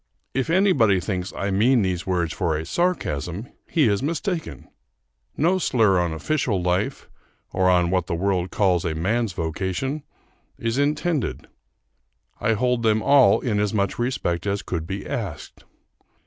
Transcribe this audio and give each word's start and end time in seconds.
If 0.33 0.49
anybody 0.49 0.99
thinks 0.99 1.31
I 1.33 1.51
mean 1.51 1.83
these 1.83 2.07
words 2.07 2.33
for 2.33 2.57
a 2.57 2.65
sarcasm, 2.65 3.49
he 3.69 3.87
is 3.87 4.01
mistaken: 4.01 4.67
no 5.37 5.59
slur 5.59 5.99
on 5.99 6.11
official 6.11 6.59
life, 6.59 7.07
or 7.53 7.69
on 7.69 7.91
what 7.91 8.07
the 8.07 8.15
world 8.15 8.49
calls 8.49 8.83
a 8.83 8.95
man's 8.95 9.33
vocation, 9.33 10.01
is 10.57 10.79
intended. 10.79 11.45
I 12.39 12.53
hold 12.53 12.81
them 12.81 13.03
all 13.03 13.41
in 13.41 13.59
as 13.59 13.75
much 13.75 13.99
respect 13.99 14.47
as 14.47 14.63
could 14.63 14.87
be 14.87 15.05
asked. 15.07 15.65